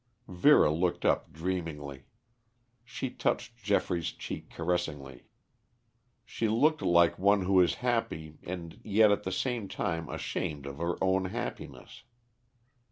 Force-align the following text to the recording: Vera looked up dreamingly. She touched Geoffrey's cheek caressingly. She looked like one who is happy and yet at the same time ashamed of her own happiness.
Vera 0.29 0.71
looked 0.71 1.05
up 1.05 1.31
dreamingly. 1.31 2.05
She 2.83 3.11
touched 3.11 3.57
Geoffrey's 3.57 4.11
cheek 4.11 4.49
caressingly. 4.49 5.25
She 6.25 6.47
looked 6.49 6.81
like 6.81 7.19
one 7.19 7.43
who 7.43 7.61
is 7.61 7.75
happy 7.85 8.33
and 8.41 8.79
yet 8.83 9.11
at 9.11 9.21
the 9.25 9.31
same 9.31 9.67
time 9.67 10.09
ashamed 10.09 10.65
of 10.65 10.79
her 10.79 10.95
own 11.03 11.25
happiness. 11.25 12.01